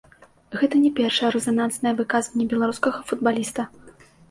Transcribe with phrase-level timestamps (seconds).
[0.61, 3.71] Гэта не першае рэзананснае выказванне беларускага футбаліста.